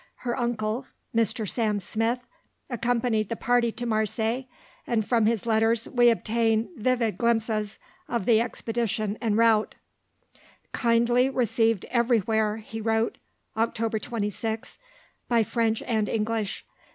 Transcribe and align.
Her 0.25 0.35
uncle, 0.35 0.87
Mr. 1.15 1.47
Sam 1.47 1.79
Smith, 1.79 2.21
accompanied 2.71 3.29
the 3.29 3.35
party 3.35 3.71
to 3.73 3.85
Marseilles, 3.85 4.45
and 4.87 5.07
from 5.07 5.27
his 5.27 5.45
letters 5.45 5.87
we 5.87 6.09
obtain 6.09 6.69
vivid 6.75 7.19
glimpses 7.19 7.77
of 8.09 8.25
the 8.25 8.41
expedition 8.41 9.15
en 9.21 9.35
route: 9.35 9.75
"Kindly 10.71 11.29
received 11.29 11.85
everywhere," 11.91 12.57
he 12.57 12.81
wrote 12.81 13.19
(Oct. 13.55 14.01
26), 14.01 14.79
"by 15.27 15.43
French 15.43 15.83
and 15.83 16.09
English. 16.09 16.65